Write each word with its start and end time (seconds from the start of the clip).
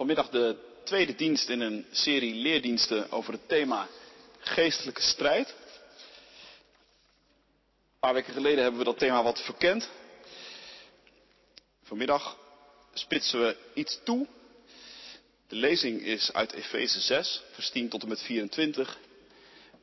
Vanmiddag 0.00 0.30
de 0.30 0.56
tweede 0.84 1.14
dienst 1.14 1.48
in 1.48 1.60
een 1.60 1.86
serie 1.90 2.34
leerdiensten 2.34 3.10
over 3.10 3.32
het 3.32 3.48
thema 3.48 3.88
geestelijke 4.38 5.02
strijd. 5.02 5.48
Een 5.48 5.54
paar 8.00 8.14
weken 8.14 8.32
geleden 8.32 8.62
hebben 8.62 8.78
we 8.78 8.86
dat 8.86 8.98
thema 8.98 9.22
wat 9.22 9.40
verkend. 9.40 9.88
Vanmiddag 11.82 12.38
spitsen 12.92 13.40
we 13.40 13.56
iets 13.74 14.00
toe. 14.04 14.26
De 15.48 15.56
lezing 15.56 16.02
is 16.02 16.32
uit 16.32 16.52
Efeze 16.52 17.00
6, 17.00 17.42
vers 17.52 17.70
10 17.70 17.88
tot 17.88 18.02
en 18.02 18.08
met 18.08 18.22
24. 18.22 18.98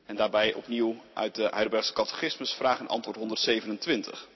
En 0.06 0.16
daarbij 0.16 0.54
opnieuw 0.54 1.02
uit 1.12 1.34
de 1.34 1.48
Heidelbergse 1.48 1.92
Catechismus, 1.92 2.52
vraag 2.52 2.78
en 2.78 2.88
antwoord 2.88 3.16
127. 3.16 4.28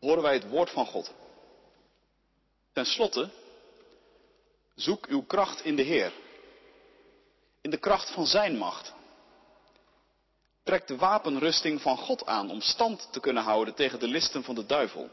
Horen 0.00 0.22
wij 0.22 0.34
het 0.34 0.48
woord 0.48 0.70
van 0.70 0.86
God. 0.86 1.12
Ten 2.72 2.86
slotte, 2.86 3.30
zoek 4.76 5.06
uw 5.06 5.22
kracht 5.22 5.64
in 5.64 5.76
de 5.76 5.82
Heer. 5.82 6.12
In 7.60 7.70
de 7.70 7.78
kracht 7.78 8.10
van 8.10 8.26
Zijn 8.26 8.56
macht. 8.56 8.94
Trek 10.62 10.86
de 10.86 10.96
wapenrusting 10.96 11.80
van 11.80 11.96
God 11.96 12.26
aan 12.26 12.50
om 12.50 12.60
stand 12.60 13.08
te 13.12 13.20
kunnen 13.20 13.42
houden 13.42 13.74
tegen 13.74 13.98
de 13.98 14.08
listen 14.08 14.44
van 14.44 14.54
de 14.54 14.66
duivel. 14.66 15.10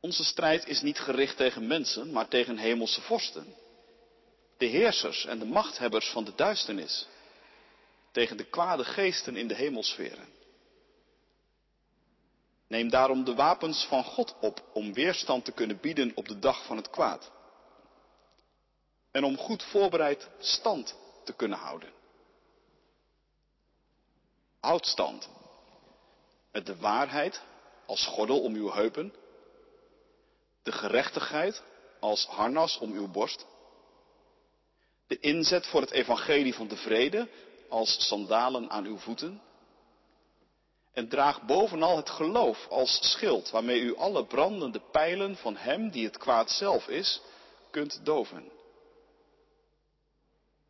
Onze 0.00 0.24
strijd 0.24 0.66
is 0.66 0.80
niet 0.80 0.98
gericht 0.98 1.36
tegen 1.36 1.66
mensen, 1.66 2.10
maar 2.12 2.28
tegen 2.28 2.56
hemelse 2.56 3.00
vorsten. 3.00 3.54
De 4.56 4.66
heersers 4.66 5.24
en 5.24 5.38
de 5.38 5.44
machthebbers 5.44 6.08
van 6.10 6.24
de 6.24 6.34
duisternis. 6.34 7.06
Tegen 8.12 8.36
de 8.36 8.44
kwade 8.44 8.84
geesten 8.84 9.36
in 9.36 9.48
de 9.48 9.54
hemelsferen. 9.54 10.35
Neem 12.68 12.90
daarom 12.90 13.24
de 13.24 13.34
wapens 13.34 13.84
van 13.84 14.04
God 14.04 14.34
op 14.40 14.62
om 14.72 14.92
weerstand 14.92 15.44
te 15.44 15.52
kunnen 15.52 15.80
bieden 15.80 16.12
op 16.14 16.28
de 16.28 16.38
dag 16.38 16.64
van 16.64 16.76
het 16.76 16.90
kwaad. 16.90 17.30
En 19.10 19.24
om 19.24 19.36
goed 19.36 19.62
voorbereid 19.62 20.28
stand 20.38 20.96
te 21.24 21.32
kunnen 21.32 21.58
houden. 21.58 21.92
Houd 24.60 24.86
stand. 24.86 25.28
Met 26.52 26.66
de 26.66 26.76
waarheid 26.76 27.42
als 27.86 28.06
gordel 28.06 28.40
om 28.40 28.54
uw 28.54 28.70
heupen. 28.70 29.14
De 30.62 30.72
gerechtigheid 30.72 31.62
als 32.00 32.26
harnas 32.26 32.78
om 32.78 32.92
uw 32.92 33.08
borst. 33.08 33.46
De 35.06 35.18
inzet 35.18 35.66
voor 35.66 35.80
het 35.80 35.90
evangelie 35.90 36.54
van 36.54 36.68
de 36.68 36.76
vrede 36.76 37.28
als 37.68 38.06
sandalen 38.06 38.70
aan 38.70 38.84
uw 38.84 38.98
voeten. 38.98 39.42
En 40.96 41.08
draag 41.08 41.42
bovenal 41.42 41.96
het 41.96 42.10
geloof 42.10 42.66
als 42.68 43.12
schild, 43.12 43.50
waarmee 43.50 43.80
u 43.80 43.96
alle 43.96 44.24
brandende 44.24 44.80
pijlen 44.90 45.36
van 45.36 45.56
hem 45.56 45.90
die 45.90 46.04
het 46.04 46.16
kwaad 46.16 46.50
zelf 46.50 46.88
is, 46.88 47.20
kunt 47.70 48.00
doven. 48.04 48.50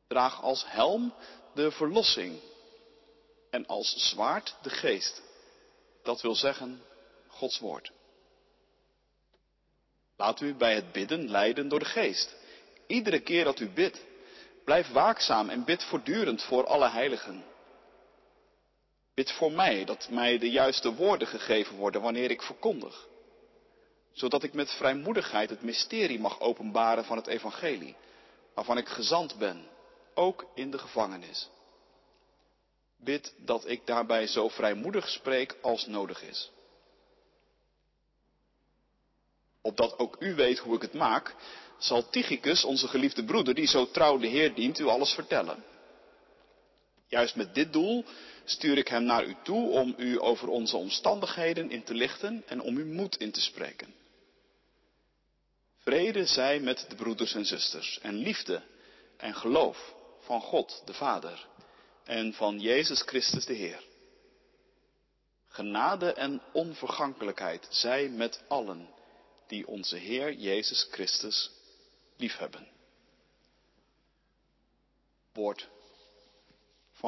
Draag 0.09 0.43
als 0.43 0.65
helm 0.67 1.15
de 1.55 1.71
verlossing 1.71 2.41
en 3.51 3.67
als 3.67 3.95
zwaard 3.97 4.57
de 4.63 4.71
geest. 4.71 5.23
Dat 6.03 6.21
wil 6.21 6.35
zeggen 6.35 6.83
Gods 7.29 7.59
woord. 7.59 7.93
Laat 10.17 10.41
u 10.41 10.55
bij 10.55 10.75
het 10.75 10.93
bidden 10.93 11.31
leiden 11.31 11.69
door 11.69 11.79
de 11.79 11.85
geest. 11.85 12.35
Iedere 12.87 13.21
keer 13.21 13.45
dat 13.45 13.61
u 13.61 13.69
bidt, 13.69 14.01
blijf 14.65 14.89
waakzaam 14.89 15.49
en 15.49 15.65
bid 15.65 15.85
voortdurend 15.85 16.43
voor 16.43 16.67
alle 16.67 16.89
heiligen. 16.89 17.45
Bid 19.17 19.33
voor 19.33 19.53
mij 19.53 19.85
dat 19.85 20.09
mij 20.11 20.39
de 20.39 20.51
juiste 20.51 20.95
woorden 20.95 21.29
gegeven 21.29 21.77
worden 21.77 22.01
wanneer 22.03 22.31
ik 22.31 22.43
verkondig. 22.43 23.09
Zodat 24.13 24.43
ik 24.43 24.53
met 24.53 24.71
vrijmoedigheid 24.71 25.51
het 25.51 25.63
mysterie 25.63 26.21
mag 26.21 26.41
openbaren 26.41 27.05
van 27.05 27.17
het 27.17 27.27
evangelie, 27.27 27.97
waarvan 28.55 28.79
ik 28.79 28.89
gezant 28.89 29.39
ben, 29.39 29.69
ook 30.15 30.47
in 30.55 30.71
de 30.71 30.79
gevangenis. 30.79 31.49
Bid 32.97 33.35
dat 33.39 33.69
ik 33.69 33.87
daarbij 33.87 34.27
zo 34.27 34.49
vrijmoedig 34.49 35.09
spreek 35.09 35.57
als 35.63 35.87
nodig 35.87 36.23
is. 36.23 36.51
Opdat 39.61 39.99
ook 39.99 40.17
u 40.19 40.35
weet 40.35 40.59
hoe 40.59 40.75
ik 40.75 40.83
het 40.83 40.95
maak, 40.95 41.35
zal 41.79 42.09
Tychicus, 42.09 42.65
onze 42.65 42.89
geliefde 42.89 43.25
broeder, 43.25 43.55
die 43.55 43.67
zo 43.67 43.91
trouw 43.91 44.19
de 44.19 44.27
Heer 44.27 44.55
dient, 44.55 44.79
u 44.79 44.87
alles 44.87 45.13
vertellen. 45.13 45.65
Juist 47.09 47.37
met 47.37 47.55
dit 47.55 47.73
doel 47.73 48.05
stuur 48.45 48.79
ik 48.79 48.89
hem 48.89 49.05
naar 49.05 49.25
u 49.25 49.37
toe 49.43 49.71
om 49.71 49.95
u 49.99 50.21
over 50.21 50.49
onze 50.49 50.77
omstandigheden 50.77 51.71
in 51.71 51.85
te 51.85 51.95
lichten 51.95 52.43
en 52.47 52.61
om 52.61 52.77
uw 52.77 52.87
moed 52.87 53.17
in 53.17 53.33
te 53.33 53.41
spreken. 53.41 53.95
Vrede 55.79 56.27
zij 56.27 56.61
met 56.61 56.87
de 56.89 56.95
broeders 56.95 57.35
en 57.35 57.45
zusters 57.45 57.99
en 58.03 58.15
liefde 58.15 58.63
en 59.17 59.35
geloof 59.35 59.95
van 60.21 60.41
God 60.41 60.83
de 60.85 60.95
Vader 60.95 61.47
en 62.05 62.33
van 62.33 62.61
Jezus 62.61 63.03
Christus 63.03 63.45
de 63.45 63.55
Heer. 63.55 63.83
Genade 65.49 66.13
en 66.13 66.43
onvergankelijkheid 66.53 67.67
zij 67.71 68.09
met 68.09 68.43
allen 68.49 68.89
die 69.47 69.67
onze 69.67 69.97
Heer 69.97 70.33
Jezus 70.33 70.87
Christus 70.91 71.51
liefhebben. 72.17 72.69
Woord 75.33 75.69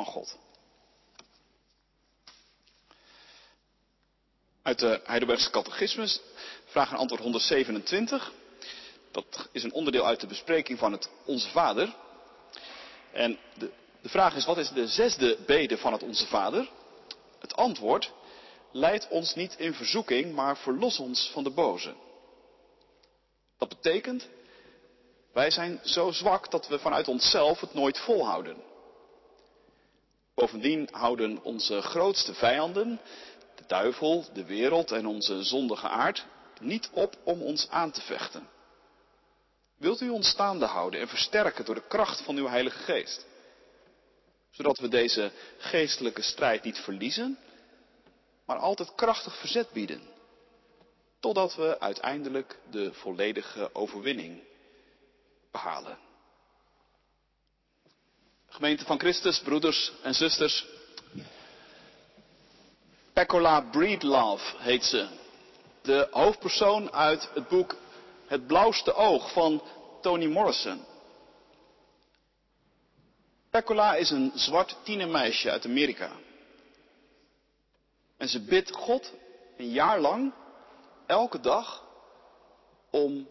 van 0.05 0.13
God. 0.13 0.39
Uit 4.63 4.79
de 4.79 5.01
Heidelbergse 5.05 5.51
Catechismus, 5.51 6.21
vraag 6.65 6.91
en 6.91 6.97
antwoord 6.97 7.23
127. 7.23 8.33
Dat 9.11 9.49
is 9.53 9.63
een 9.63 9.73
onderdeel 9.73 10.07
uit 10.07 10.21
de 10.21 10.27
bespreking 10.27 10.79
van 10.79 10.93
het 10.93 11.11
Onze 11.25 11.49
Vader. 11.49 11.95
En 13.13 13.39
de, 13.55 13.71
de 14.03 14.09
vraag 14.09 14.35
is, 14.35 14.45
wat 14.45 14.59
is 14.59 14.71
de 14.71 14.87
zesde 14.87 15.39
bede 15.47 15.79
van 15.79 15.93
het 15.93 16.03
Onze 16.03 16.27
Vader? 16.27 16.71
Het 17.39 17.57
antwoord, 17.57 18.13
leid 18.73 19.09
ons 19.09 19.35
niet 19.35 19.55
in 19.59 19.75
verzoeking, 19.75 20.35
maar 20.35 20.57
verlos 20.57 20.99
ons 20.99 21.31
van 21.33 21.45
de 21.45 21.51
boze. 21.51 21.95
Dat 23.59 23.69
betekent, 23.69 24.29
wij 25.33 25.51
zijn 25.51 25.81
zo 25.85 26.11
zwak 26.11 26.51
dat 26.51 26.69
we 26.69 26.79
vanuit 26.79 27.09
onszelf 27.09 27.61
het 27.61 27.75
nooit 27.75 27.99
volhouden. 27.99 28.69
Bovendien 30.39 30.89
houden 30.91 31.43
onze 31.43 31.83
grootste 31.83 32.35
vijanden, 32.35 33.01
de 33.55 33.65
duivel, 33.67 34.25
de 34.33 34.45
wereld 34.45 34.91
en 34.91 35.07
onze 35.07 35.43
zondige 35.43 35.89
aard, 35.89 36.27
niet 36.61 36.91
op 36.93 37.17
om 37.25 37.43
ons 37.43 37.69
aan 37.71 37.91
te 37.91 38.01
vechten. 38.01 38.49
Wilt 39.77 40.01
u 40.01 40.09
ons 40.09 40.29
staande 40.29 40.65
houden 40.65 41.01
en 41.01 41.09
versterken 41.09 41.65
door 41.65 41.75
de 41.75 41.87
kracht 41.89 42.21
van 42.21 42.37
uw 42.37 42.47
Heilige 42.47 42.79
Geest? 42.79 43.27
Zodat 44.51 44.79
we 44.79 44.89
deze 44.89 45.33
geestelijke 45.59 46.23
strijd 46.23 46.63
niet 46.65 46.79
verliezen, 46.79 47.39
maar 48.47 48.59
altijd 48.59 48.95
krachtig 48.95 49.37
verzet 49.39 49.71
bieden. 49.73 50.03
Totdat 51.21 51.55
we 51.55 51.81
uiteindelijk 51.81 52.59
de 52.71 52.93
volledige 52.93 53.75
overwinning 53.75 54.43
behalen. 55.51 56.08
Gemeente 58.59 58.85
van 58.85 58.99
Christus, 58.99 59.41
broeders 59.41 59.93
en 60.03 60.15
zusters. 60.15 60.67
Pecola 63.13 63.61
Breedlove 63.61 64.57
heet 64.57 64.85
ze. 64.85 65.09
De 65.83 66.09
hoofdpersoon 66.11 66.93
uit 66.93 67.31
het 67.35 67.49
boek 67.49 67.77
Het 68.27 68.47
Blauwste 68.47 68.95
Oog 68.95 69.33
van 69.33 69.63
Toni 70.01 70.29
Morrison. 70.29 70.85
Pecola 73.51 73.95
is 73.95 74.11
een 74.11 74.33
zwart 74.35 74.77
tienermeisje 74.83 75.51
uit 75.51 75.65
Amerika. 75.65 76.11
En 78.17 78.29
ze 78.29 78.41
bidt 78.41 78.71
God 78.71 79.13
een 79.57 79.71
jaar 79.71 80.01
lang, 80.01 80.33
elke 81.07 81.41
dag, 81.41 81.85
om 82.91 83.29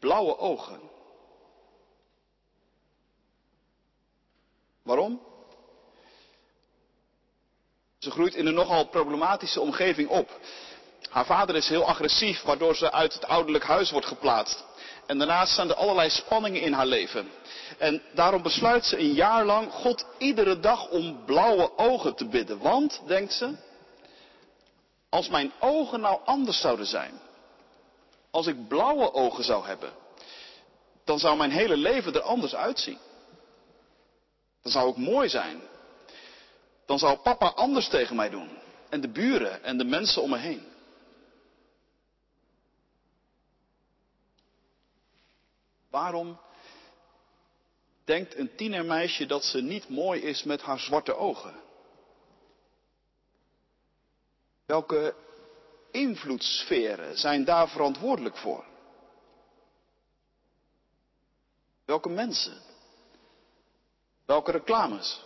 blauwe 0.00 0.38
ogen. 0.38 0.91
Waarom? 4.82 5.20
Ze 7.98 8.10
groeit 8.10 8.34
in 8.34 8.46
een 8.46 8.54
nogal 8.54 8.84
problematische 8.86 9.60
omgeving 9.60 10.08
op. 10.08 10.40
Haar 11.10 11.26
vader 11.26 11.56
is 11.56 11.68
heel 11.68 11.84
agressief, 11.84 12.42
waardoor 12.42 12.76
ze 12.76 12.92
uit 12.92 13.12
het 13.14 13.24
ouderlijk 13.24 13.64
huis 13.64 13.90
wordt 13.90 14.06
geplaatst. 14.06 14.64
En 15.06 15.18
daarnaast 15.18 15.52
staan 15.52 15.68
er 15.68 15.74
allerlei 15.74 16.10
spanningen 16.10 16.60
in 16.60 16.72
haar 16.72 16.86
leven. 16.86 17.30
En 17.78 18.02
daarom 18.14 18.42
besluit 18.42 18.84
ze 18.84 18.98
een 18.98 19.12
jaar 19.12 19.44
lang 19.44 19.72
God 19.72 20.06
iedere 20.18 20.60
dag 20.60 20.88
om 20.88 21.24
blauwe 21.24 21.78
ogen 21.78 22.14
te 22.14 22.28
bidden. 22.28 22.58
Want, 22.58 23.00
denkt 23.06 23.32
ze, 23.32 23.56
als 25.08 25.28
mijn 25.28 25.52
ogen 25.60 26.00
nou 26.00 26.20
anders 26.24 26.60
zouden 26.60 26.86
zijn, 26.86 27.20
als 28.30 28.46
ik 28.46 28.68
blauwe 28.68 29.12
ogen 29.12 29.44
zou 29.44 29.66
hebben, 29.66 29.92
dan 31.04 31.18
zou 31.18 31.36
mijn 31.36 31.50
hele 31.50 31.76
leven 31.76 32.14
er 32.14 32.22
anders 32.22 32.54
uitzien. 32.54 32.98
Dan 34.62 34.72
zou 34.72 34.90
ik 34.90 34.96
mooi 34.96 35.28
zijn. 35.28 35.60
Dan 36.86 36.98
zou 36.98 37.18
papa 37.18 37.46
anders 37.46 37.88
tegen 37.88 38.16
mij 38.16 38.30
doen. 38.30 38.48
En 38.88 39.00
de 39.00 39.08
buren 39.08 39.62
en 39.62 39.78
de 39.78 39.84
mensen 39.84 40.22
om 40.22 40.30
me 40.30 40.38
heen. 40.38 40.66
Waarom 45.90 46.40
denkt 48.04 48.36
een 48.36 48.54
tienermeisje 48.54 49.26
dat 49.26 49.44
ze 49.44 49.60
niet 49.60 49.88
mooi 49.88 50.20
is 50.20 50.42
met 50.42 50.62
haar 50.62 50.78
zwarte 50.78 51.16
ogen? 51.16 51.54
Welke 54.66 55.14
invloedssferen 55.90 57.18
zijn 57.18 57.44
daar 57.44 57.68
verantwoordelijk 57.68 58.36
voor? 58.36 58.64
Welke 61.84 62.08
mensen? 62.08 62.71
Welke 64.24 64.50
reclames? 64.50 65.24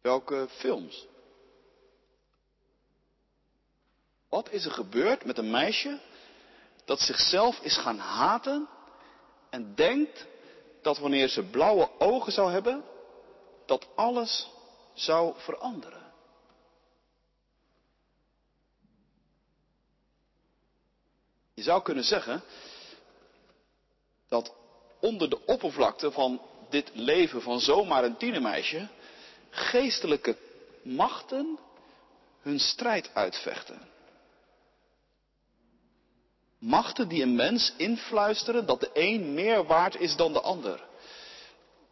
Welke 0.00 0.48
films? 0.50 1.06
Wat 4.28 4.50
is 4.50 4.64
er 4.64 4.70
gebeurd 4.70 5.24
met 5.24 5.38
een 5.38 5.50
meisje 5.50 6.00
dat 6.84 7.00
zichzelf 7.00 7.60
is 7.60 7.76
gaan 7.76 7.98
haten 7.98 8.68
en 9.50 9.74
denkt 9.74 10.26
dat 10.82 10.98
wanneer 10.98 11.28
ze 11.28 11.42
blauwe 11.42 11.90
ogen 11.98 12.32
zou 12.32 12.50
hebben, 12.50 12.84
dat 13.66 13.86
alles 13.94 14.50
zou 14.94 15.34
veranderen? 15.36 16.12
Je 21.54 21.62
zou 21.62 21.82
kunnen 21.82 22.04
zeggen 22.04 22.42
dat 24.28 24.54
onder 25.00 25.30
de 25.30 25.46
oppervlakte 25.46 26.10
van 26.12 26.40
dit 26.70 26.90
leven 26.92 27.42
van 27.42 27.60
zomaar 27.60 28.04
een 28.04 28.16
tienermeisje 28.16 28.88
geestelijke 29.50 30.36
machten 30.82 31.58
hun 32.42 32.58
strijd 32.58 33.10
uitvechten. 33.14 33.80
Machten 36.58 37.08
die 37.08 37.22
een 37.22 37.34
mens 37.34 37.74
influisteren 37.76 38.66
dat 38.66 38.80
de 38.80 38.90
een 38.92 39.34
meer 39.34 39.64
waard 39.64 40.00
is 40.00 40.16
dan 40.16 40.32
de 40.32 40.40
ander. 40.40 40.84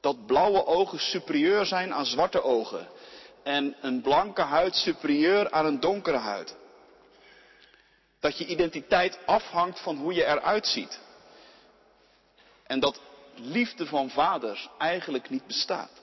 Dat 0.00 0.26
blauwe 0.26 0.66
ogen 0.66 0.98
superieur 0.98 1.66
zijn 1.66 1.94
aan 1.94 2.06
zwarte 2.06 2.42
ogen. 2.42 2.88
En 3.42 3.76
een 3.80 4.00
blanke 4.00 4.42
huid 4.42 4.74
superieur 4.74 5.50
aan 5.50 5.66
een 5.66 5.80
donkere 5.80 6.16
huid. 6.16 6.56
Dat 8.20 8.38
je 8.38 8.46
identiteit 8.46 9.18
afhangt 9.26 9.80
van 9.80 9.96
hoe 9.96 10.14
je 10.14 10.24
eruit 10.24 10.66
ziet. 10.66 11.00
En 12.66 12.80
dat 12.80 13.00
liefde 13.38 13.86
van 13.86 14.10
vaders 14.10 14.68
eigenlijk 14.78 15.30
niet 15.30 15.46
bestaat. 15.46 16.02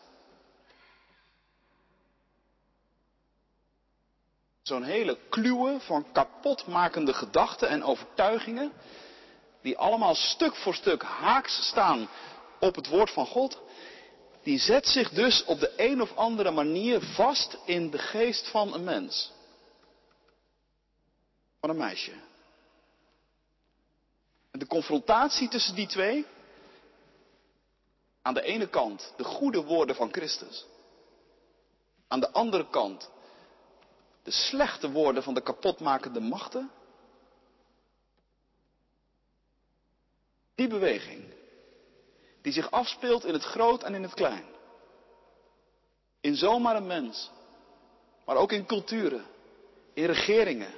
Zo'n 4.61 4.83
hele 4.83 5.17
kluwe 5.29 5.79
van 5.79 6.11
kapotmakende 6.11 7.13
gedachten 7.13 7.69
en 7.69 7.83
overtuigingen, 7.83 8.71
die 9.61 9.77
allemaal 9.77 10.15
stuk 10.15 10.55
voor 10.55 10.75
stuk 10.75 11.03
haaks 11.03 11.67
staan 11.67 12.09
op 12.59 12.75
het 12.75 12.87
woord 12.87 13.11
van 13.11 13.25
God, 13.25 13.61
die 14.43 14.59
zet 14.59 14.87
zich 14.87 15.09
dus 15.09 15.43
op 15.43 15.59
de 15.59 15.73
een 15.77 16.01
of 16.01 16.15
andere 16.15 16.51
manier 16.51 17.01
vast 17.01 17.57
in 17.65 17.89
de 17.89 17.97
geest 17.97 18.47
van 18.47 18.73
een 18.73 18.83
mens. 18.83 19.31
Van 21.59 21.69
een 21.69 21.77
meisje. 21.77 22.13
En 24.51 24.59
de 24.59 24.67
confrontatie 24.67 25.47
tussen 25.47 25.75
die 25.75 25.87
twee, 25.87 26.25
aan 28.21 28.33
de 28.33 28.41
ene 28.41 28.67
kant 28.67 29.13
de 29.17 29.23
goede 29.23 29.63
woorden 29.63 29.95
van 29.95 30.11
Christus, 30.11 30.65
aan 32.07 32.19
de 32.19 32.31
andere 32.31 32.69
kant 32.69 33.09
de 34.23 34.31
slechte 34.31 34.91
woorden 34.91 35.23
van 35.23 35.33
de 35.33 35.41
kapotmakende 35.41 36.19
machten? 36.19 36.71
Die 40.55 40.67
beweging, 40.67 41.33
die 42.41 42.53
zich 42.53 42.71
afspeelt 42.71 43.25
in 43.25 43.33
het 43.33 43.43
groot 43.43 43.83
en 43.83 43.95
in 43.95 44.03
het 44.03 44.13
klein. 44.13 44.45
In 46.19 46.35
zomaar 46.35 46.75
een 46.75 46.87
mens, 46.87 47.29
maar 48.25 48.35
ook 48.35 48.51
in 48.51 48.65
culturen, 48.65 49.25
in 49.93 50.05
regeringen. 50.05 50.73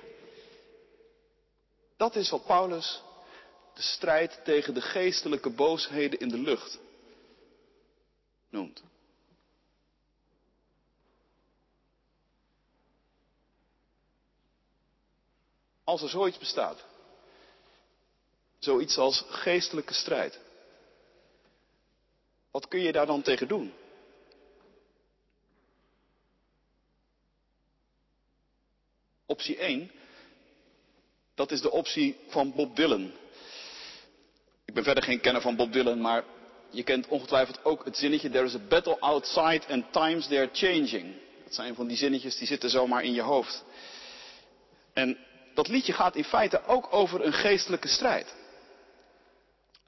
Dat 1.98 2.16
is 2.16 2.30
wat 2.30 2.46
Paulus 2.46 3.02
de 3.74 3.82
strijd 3.82 4.40
tegen 4.44 4.74
de 4.74 4.82
geestelijke 4.82 5.50
boosheden 5.50 6.20
in 6.20 6.30
de 6.30 6.38
lucht 6.38 6.80
noemt. 8.54 8.84
Als 15.84 16.02
er 16.02 16.10
zoiets 16.10 16.38
bestaat. 16.38 16.86
Zoiets 18.60 18.98
als 18.98 19.24
geestelijke 19.28 19.94
strijd. 19.94 20.40
Wat 22.52 22.68
kun 22.68 22.80
je 22.80 22.92
daar 22.92 23.06
dan 23.06 23.22
tegen 23.22 23.48
doen? 23.48 23.74
Optie 29.26 29.58
1, 29.58 29.92
dat 31.36 31.52
is 31.52 31.62
de 31.62 31.72
optie 31.72 32.18
van 32.28 32.54
Bob 32.54 32.76
Dylan. 32.76 33.12
Ik 34.66 34.74
ben 34.74 34.84
verder 34.84 35.04
geen 35.04 35.22
kenner 35.22 35.42
van 35.42 35.56
Bob 35.56 35.72
Dylan, 35.74 36.02
maar 36.02 36.24
je 36.74 36.84
kent 36.84 37.08
ongetwijfeld 37.08 37.66
ook 37.66 37.86
het 37.86 37.98
zinnetje 37.98 38.30
There 38.30 38.46
is 38.46 38.56
a 38.56 38.60
battle 38.70 39.00
outside 39.00 39.62
and 39.70 39.92
times 39.92 40.28
they 40.28 40.38
are 40.38 40.50
changing. 40.54 41.16
Dat 41.44 41.54
zijn 41.54 41.76
van 41.76 41.88
die 41.88 41.98
zinnetjes 41.98 42.38
die 42.38 42.48
zitten 42.48 42.70
zomaar 42.70 43.04
in 43.04 43.14
je 43.14 43.22
hoofd. 43.22 43.64
En 44.94 45.18
dat 45.54 45.68
liedje 45.68 45.94
gaat 45.94 46.16
in 46.16 46.24
feite 46.24 46.66
ook 46.66 46.88
over 46.94 47.26
een 47.26 47.34
geestelijke 47.34 47.88
strijd. 47.88 48.36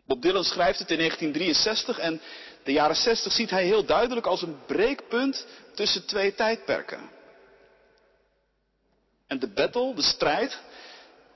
Bob 0.06 0.22
Dylan 0.22 0.44
schrijft 0.44 0.80
het 0.80 0.92
in 0.92 0.98
1963 0.98 2.00
en 2.00 2.22
de 2.64 2.72
jaren 2.72 2.96
60 2.96 3.32
ziet 3.32 3.50
hij 3.50 3.66
heel 3.66 3.86
duidelijk 3.86 4.26
als 4.26 4.42
een 4.42 4.58
breekpunt 4.66 5.46
tussen 5.74 6.06
twee 6.06 6.36
tijdperken. 6.36 7.10
En 9.28 9.40
de 9.40 9.48
battle, 9.48 9.94
de 9.96 10.02
strijd, 10.02 10.60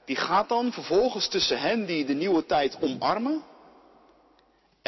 die 0.05 0.15
gaat 0.15 0.49
dan 0.49 0.73
vervolgens 0.73 1.27
tussen 1.27 1.59
hen 1.59 1.85
die 1.85 2.05
de 2.05 2.13
nieuwe 2.13 2.45
tijd 2.45 2.77
omarmen 2.81 3.43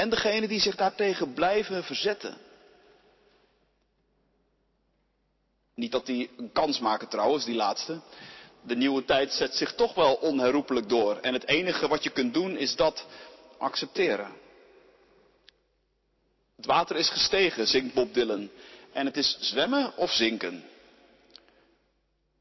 en 0.01 0.09
degenen 0.09 0.49
die 0.49 0.59
zich 0.59 0.75
daartegen 0.75 1.33
blijven 1.33 1.83
verzetten. 1.83 2.37
Niet 5.75 5.91
dat 5.91 6.05
die 6.05 6.29
een 6.37 6.51
kans 6.51 6.79
maken 6.79 7.07
trouwens, 7.07 7.45
die 7.45 7.55
laatste 7.55 8.01
de 8.61 8.75
nieuwe 8.75 9.05
tijd 9.05 9.33
zet 9.33 9.55
zich 9.55 9.73
toch 9.73 9.93
wel 9.93 10.13
onherroepelijk 10.13 10.89
door. 10.89 11.17
En 11.17 11.33
het 11.33 11.47
enige 11.47 11.87
wat 11.87 12.03
je 12.03 12.09
kunt 12.09 12.33
doen 12.33 12.57
is 12.57 12.75
dat 12.75 13.05
accepteren. 13.57 14.31
Het 16.55 16.65
water 16.65 16.95
is 16.95 17.09
gestegen, 17.09 17.67
zingt 17.67 17.93
Bob 17.93 18.13
Dylan. 18.13 18.49
En 18.93 19.05
het 19.05 19.17
is 19.17 19.37
zwemmen 19.39 19.97
of 19.97 20.11
zinken. 20.11 20.63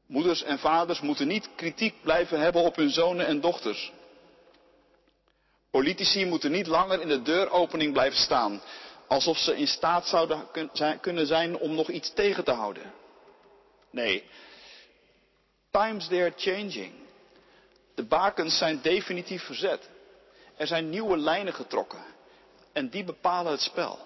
Moeders 0.05 0.43
en 0.43 0.59
vaders 0.59 1.01
moeten 1.01 1.27
niet 1.27 1.49
kritiek 1.55 2.01
blijven 2.01 2.39
hebben 2.39 2.61
op 2.61 2.75
hun 2.75 2.89
zonen 2.89 3.25
en 3.25 3.41
dochters. 3.41 3.91
Politici 5.71 6.25
moeten 6.25 6.51
niet 6.51 6.67
langer 6.67 7.01
in 7.01 7.07
de 7.07 7.21
deuropening 7.21 7.93
blijven 7.93 8.19
staan, 8.19 8.61
alsof 9.07 9.37
ze 9.37 9.57
in 9.57 9.67
staat 9.67 10.07
zouden 10.07 10.47
kunnen 11.01 11.27
zijn 11.27 11.57
om 11.57 11.75
nog 11.75 11.89
iets 11.89 12.13
tegen 12.13 12.43
te 12.43 12.51
houden. 12.51 12.93
Nee, 13.91 14.23
Times 15.71 16.07
they 16.07 16.21
are 16.21 16.33
changing. 16.35 16.93
De 17.95 18.03
bakens 18.03 18.57
zijn 18.57 18.81
definitief 18.81 19.43
verzet. 19.43 19.89
Er 20.57 20.67
zijn 20.67 20.89
nieuwe 20.89 21.17
lijnen 21.17 21.53
getrokken. 21.53 22.03
En 22.73 22.89
die 22.89 23.03
bepalen 23.03 23.51
het 23.51 23.61
spel. 23.61 23.99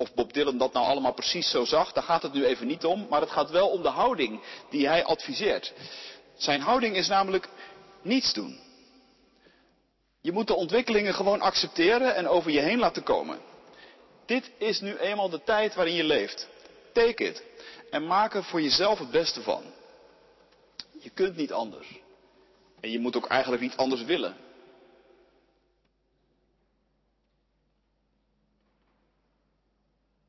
Of 0.00 0.14
Bob 0.14 0.32
Dylan 0.32 0.58
dat 0.58 0.72
nou 0.72 0.86
allemaal 0.86 1.12
precies 1.12 1.50
zo 1.50 1.64
zag, 1.64 1.92
daar 1.92 2.02
gaat 2.02 2.22
het 2.22 2.32
nu 2.32 2.44
even 2.44 2.66
niet 2.66 2.84
om. 2.84 3.06
Maar 3.10 3.20
het 3.20 3.30
gaat 3.30 3.50
wel 3.50 3.68
om 3.68 3.82
de 3.82 3.88
houding 3.88 4.40
die 4.70 4.86
hij 4.86 5.04
adviseert. 5.04 5.72
Zijn 6.36 6.60
houding 6.60 6.96
is 6.96 7.08
namelijk 7.08 7.48
niets 8.02 8.32
doen. 8.32 8.58
Je 10.20 10.32
moet 10.32 10.46
de 10.46 10.54
ontwikkelingen 10.54 11.14
gewoon 11.14 11.40
accepteren 11.40 12.14
en 12.14 12.28
over 12.28 12.50
je 12.50 12.60
heen 12.60 12.78
laten 12.78 13.02
komen. 13.02 13.38
Dit 14.26 14.50
is 14.58 14.80
nu 14.80 14.96
eenmaal 14.96 15.28
de 15.28 15.42
tijd 15.44 15.74
waarin 15.74 15.94
je 15.94 16.04
leeft. 16.04 16.48
Take 16.92 17.24
it. 17.24 17.42
En 17.90 18.06
maak 18.06 18.34
er 18.34 18.44
voor 18.44 18.62
jezelf 18.62 18.98
het 18.98 19.10
beste 19.10 19.42
van. 19.42 19.62
Je 21.00 21.10
kunt 21.10 21.36
niet 21.36 21.52
anders. 21.52 22.00
En 22.80 22.90
je 22.90 22.98
moet 22.98 23.16
ook 23.16 23.26
eigenlijk 23.26 23.62
niet 23.62 23.76
anders 23.76 24.02
willen. 24.02 24.36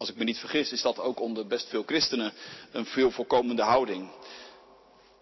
Als 0.02 0.10
ik 0.10 0.16
me 0.16 0.24
niet 0.24 0.40
vergis, 0.40 0.72
is 0.72 0.82
dat 0.82 1.00
ook 1.00 1.20
onder 1.20 1.48
best 1.48 1.68
veel 1.68 1.84
christenen 1.84 2.34
een 2.72 2.86
veel 2.86 3.12
voorkomende 3.12 3.62
houding. 3.62 4.12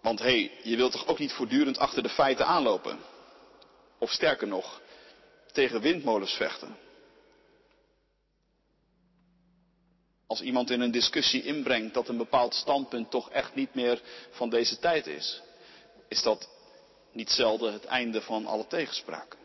Want 0.02 0.18
hé, 0.18 0.24
hey, 0.24 0.58
je 0.62 0.76
wilt 0.76 0.92
toch 0.92 1.06
ook 1.06 1.18
niet 1.18 1.32
voortdurend 1.32 1.78
achter 1.78 2.02
de 2.02 2.08
feiten 2.08 2.46
aanlopen? 2.46 2.98
Of 3.98 4.10
sterker 4.10 4.46
nog, 4.46 4.80
tegen 5.52 5.80
windmolens 5.80 6.32
vechten? 6.32 6.76
Als 10.26 10.40
iemand 10.40 10.70
in 10.70 10.80
een 10.80 10.90
discussie 10.90 11.42
inbrengt 11.42 11.94
dat 11.94 12.08
een 12.08 12.16
bepaald 12.16 12.54
standpunt 12.54 13.10
toch 13.10 13.30
echt 13.30 13.54
niet 13.54 13.74
meer 13.74 14.02
van 14.30 14.50
deze 14.50 14.78
tijd 14.78 15.06
is. 15.06 15.40
is 16.08 16.22
dat 16.22 16.48
niet 17.12 17.30
zelden 17.30 17.72
het 17.72 17.84
einde 17.84 18.20
van 18.20 18.46
alle 18.46 18.66
tegenspraak. 18.66 19.36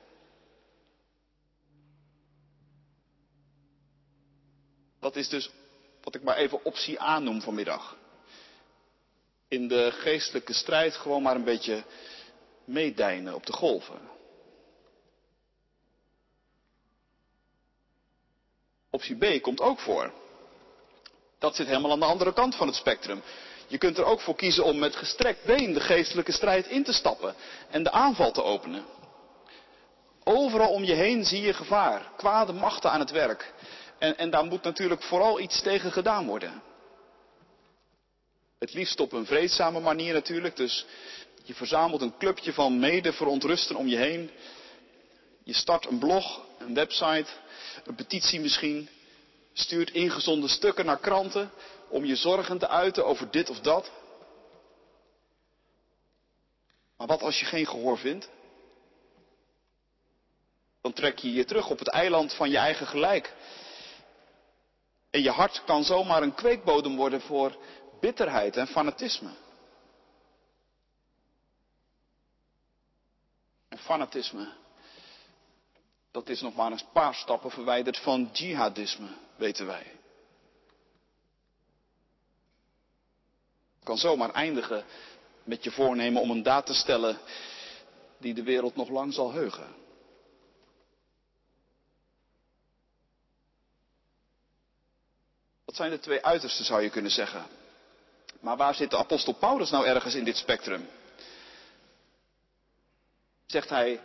Dat 5.06 5.16
is 5.16 5.30
dus 5.30 5.50
wat 6.04 6.16
ik 6.16 6.24
maar 6.24 6.38
even 6.38 6.66
optie 6.66 7.02
A 7.02 7.20
noem 7.20 7.42
vanmiddag. 7.42 7.96
In 9.48 9.68
de 9.68 9.92
geestelijke 9.92 10.54
strijd 10.54 10.96
gewoon 10.96 11.22
maar 11.22 11.36
een 11.36 11.44
beetje 11.44 11.84
meedijnen 12.64 13.36
op 13.36 13.46
de 13.46 13.54
golven. 13.54 14.00
Optie 18.90 19.16
B 19.16 19.42
komt 19.42 19.62
ook 19.62 19.80
voor. 19.80 20.12
Dat 21.40 21.56
zit 21.56 21.68
helemaal 21.68 21.92
aan 21.92 22.00
de 22.00 22.06
andere 22.06 22.34
kant 22.34 22.56
van 22.56 22.68
het 22.68 22.76
spectrum. 22.76 23.22
Je 23.68 23.78
kunt 23.78 23.98
er 23.98 24.06
ook 24.06 24.22
voor 24.22 24.36
kiezen 24.36 24.64
om 24.64 24.80
met 24.80 24.96
gestrekt 24.96 25.44
been 25.44 25.74
de 25.74 25.80
geestelijke 25.80 26.32
strijd 26.32 26.68
in 26.68 26.84
te 26.84 26.94
stappen 26.94 27.36
en 27.70 27.84
de 27.84 27.92
aanval 27.92 28.32
te 28.32 28.44
openen. 28.44 28.86
Overal 30.24 30.70
om 30.70 30.84
je 30.84 30.94
heen 30.94 31.26
zie 31.26 31.42
je 31.42 31.54
gevaar, 31.54 32.12
kwade 32.18 32.54
machten 32.54 32.92
aan 32.92 33.00
het 33.00 33.12
werk. 33.12 33.54
En, 33.98 34.18
en 34.18 34.30
daar 34.30 34.46
moet 34.46 34.64
natuurlijk 34.64 35.04
vooral 35.04 35.40
iets 35.40 35.62
tegen 35.62 35.92
gedaan 35.92 36.26
worden. 36.26 36.62
Het 38.60 38.74
liefst 38.74 39.00
op 39.00 39.12
een 39.12 39.26
vreedzame 39.26 39.80
manier 39.80 40.14
natuurlijk. 40.14 40.56
Dus 40.56 40.86
je 41.44 41.54
verzamelt 41.54 42.02
een 42.02 42.18
clubje 42.18 42.54
van 42.54 42.80
mede-verontrusten 42.80 43.76
om 43.76 43.88
je 43.88 43.98
heen. 43.98 44.32
Je 45.44 45.54
start 45.54 45.86
een 45.86 46.00
blog, 46.00 46.42
een 46.60 46.74
website, 46.74 47.30
een 47.84 47.96
petitie 47.96 48.40
misschien. 48.40 48.90
Stuurt 49.54 49.92
ingezonde 49.92 50.48
stukken 50.48 50.86
naar 50.86 51.00
kranten 51.00 51.52
om 51.88 52.06
je 52.06 52.16
zorgen 52.16 52.58
te 52.58 52.68
uiten 52.68 53.06
over 53.06 53.32
dit 53.32 53.50
of 53.50 53.60
dat. 53.60 53.92
Maar 56.98 57.08
wat 57.08 57.22
als 57.22 57.40
je 57.40 57.46
geen 57.46 57.68
gehoor 57.68 57.98
vindt? 57.98 58.30
Dan 60.82 60.94
trek 60.94 61.20
je 61.20 61.34
je 61.34 61.46
terug 61.46 61.70
op 61.70 61.80
het 61.80 61.88
eiland 61.88 62.34
van 62.34 62.50
je 62.50 62.58
eigen 62.58 62.88
gelijk. 62.88 63.34
En 65.16 65.22
je 65.22 65.32
hart 65.32 65.64
kan 65.66 65.84
zomaar 65.84 66.22
een 66.22 66.34
kweekbodem 66.36 66.96
worden 66.96 67.22
voor 67.22 67.58
bitterheid 68.00 68.58
en 68.58 68.68
fanatisme. 68.68 69.30
En 73.70 73.78
fanatisme, 73.78 74.52
dat 76.12 76.30
is 76.30 76.42
nog 76.42 76.56
maar 76.56 76.72
een 76.72 76.92
paar 76.94 77.14
stappen 77.14 77.52
verwijderd 77.52 77.98
van 77.98 78.30
jihadisme, 78.34 79.08
weten 79.36 79.66
wij. 79.66 79.92
Het 83.76 83.84
kan 83.84 83.98
zomaar 83.98 84.32
eindigen 84.32 84.86
met 85.44 85.64
je 85.64 85.72
voornemen 85.72 86.22
om 86.22 86.30
een 86.30 86.44
daad 86.44 86.66
te 86.66 86.74
stellen 86.74 87.18
die 88.18 88.34
de 88.34 88.44
wereld 88.44 88.76
nog 88.76 88.90
lang 88.90 89.14
zal 89.14 89.32
heugen. 89.32 89.85
Dat 95.76 95.86
zijn 95.86 95.96
de 95.96 96.04
twee 96.04 96.26
uitersten, 96.26 96.66
zou 96.66 96.82
je 96.82 96.90
kunnen 96.90 97.12
zeggen. 97.12 97.46
Maar 98.40 98.58
waar 98.58 98.76
zit 98.76 98.90
de 98.90 98.98
apostel 98.98 99.34
Paulus 99.34 99.70
nou 99.70 99.86
ergens 99.86 100.16
in 100.16 100.24
dit 100.24 100.38
spectrum? 100.38 100.90
Zegt 103.46 103.70
hij, 103.70 104.00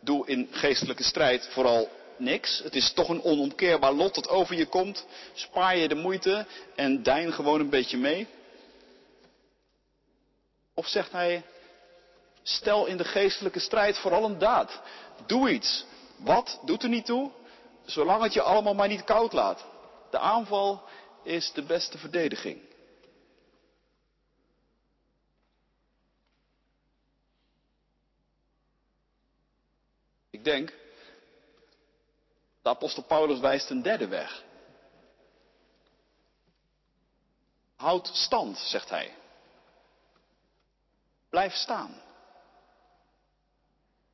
doe 0.00 0.26
in 0.26 0.48
geestelijke 0.50 1.02
strijd 1.02 1.48
vooral 1.52 1.90
niks. 2.16 2.58
Het 2.58 2.74
is 2.74 2.92
toch 2.92 3.08
een 3.08 3.22
onomkeerbaar 3.22 3.92
lot 3.92 4.14
dat 4.14 4.28
over 4.28 4.54
je 4.54 4.66
komt. 4.66 5.06
Spaar 5.34 5.76
je 5.76 5.88
de 5.88 5.94
moeite 5.94 6.46
en 6.74 7.02
dein 7.02 7.32
gewoon 7.32 7.60
een 7.60 7.70
beetje 7.70 7.98
mee. 7.98 8.26
Of 10.74 10.86
zegt 10.88 11.12
hij, 11.12 11.42
stel 12.42 12.86
in 12.86 12.96
de 12.96 13.04
geestelijke 13.04 13.60
strijd 13.60 13.98
vooral 13.98 14.24
een 14.24 14.38
daad. 14.38 14.80
Doe 15.26 15.50
iets. 15.50 15.84
Wat 16.16 16.60
doet 16.64 16.82
er 16.82 16.88
niet 16.88 17.06
toe? 17.06 17.30
Zolang 17.84 18.22
het 18.22 18.32
je 18.32 18.42
allemaal 18.42 18.74
maar 18.74 18.88
niet 18.88 19.04
koud 19.04 19.32
laat. 19.32 19.74
De 20.16 20.22
aanval 20.22 20.88
is 21.22 21.52
de 21.52 21.62
beste 21.62 21.98
verdediging. 21.98 22.60
Ik 30.30 30.44
denk, 30.44 30.74
de 32.62 32.68
apostel 32.68 33.02
Paulus 33.02 33.38
wijst 33.38 33.70
een 33.70 33.82
derde 33.82 34.08
weg. 34.08 34.44
Houd 37.74 38.10
stand, 38.12 38.58
zegt 38.58 38.90
hij. 38.90 39.14
Blijf 41.28 41.54
staan. 41.54 42.02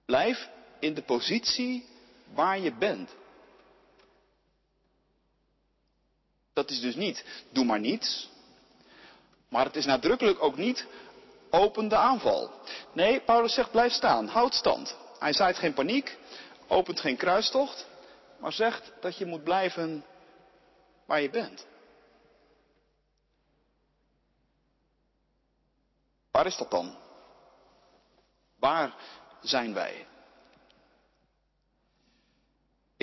Blijf 0.04 0.48
in 0.78 0.94
de 0.94 1.02
positie 1.02 1.88
waar 2.34 2.58
je 2.58 2.74
bent. 2.74 3.14
Dat 6.52 6.70
is 6.70 6.80
dus 6.80 6.94
niet, 6.94 7.24
doe 7.50 7.64
maar 7.64 7.80
niets. 7.80 8.30
Maar 9.48 9.64
het 9.64 9.76
is 9.76 9.84
nadrukkelijk 9.84 10.42
ook 10.42 10.56
niet, 10.56 10.86
open 11.50 11.88
de 11.88 11.96
aanval. 11.96 12.50
Nee, 12.92 13.20
Paulus 13.20 13.54
zegt, 13.54 13.70
blijf 13.70 13.92
staan, 13.92 14.26
houd 14.26 14.54
stand. 14.54 14.96
Hij 15.18 15.32
zaait 15.32 15.56
geen 15.56 15.74
paniek, 15.74 16.18
opent 16.68 17.00
geen 17.00 17.16
kruistocht, 17.16 17.86
maar 18.38 18.52
zegt 18.52 18.92
dat 19.00 19.16
je 19.16 19.26
moet 19.26 19.44
blijven 19.44 20.04
waar 21.06 21.20
je 21.20 21.30
bent. 21.30 21.66
Waar 26.30 26.46
is 26.46 26.56
dat 26.56 26.70
dan? 26.70 26.96
Waar 28.58 28.94
zijn 29.42 29.74
wij? 29.74 30.06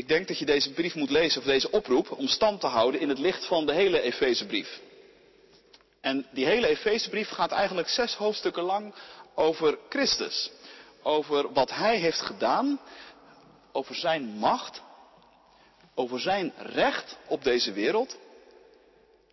Ik 0.10 0.16
denk 0.16 0.28
dat 0.28 0.40
je 0.40 0.46
deze 0.46 0.72
brief 0.72 0.96
moet 0.96 1.10
lezen, 1.10 1.40
of 1.40 1.48
deze 1.48 1.72
oproep, 1.72 2.12
om 2.12 2.28
stand 2.28 2.60
te 2.60 2.68
houden 2.68 3.02
in 3.02 3.10
het 3.10 3.20
licht 3.20 3.46
van 3.46 3.66
de 3.66 3.74
hele 3.74 4.02
Efezebrief. 4.02 4.82
En 6.02 6.28
die 6.32 6.46
hele 6.46 6.68
Efezebrief 6.68 7.30
gaat 7.30 7.52
eigenlijk 7.52 7.90
zes 7.90 8.16
hoofdstukken 8.16 8.64
lang 8.64 8.94
over 9.36 9.78
Christus. 9.90 10.52
Over 11.04 11.54
wat 11.54 11.72
Hij 11.72 11.98
heeft 11.98 12.22
gedaan, 12.22 12.80
over 13.72 13.96
Zijn 13.96 14.24
macht, 14.24 14.82
over 15.96 16.20
Zijn 16.20 16.54
recht 16.58 17.18
op 17.28 17.44
deze 17.44 17.72
wereld 17.72 18.18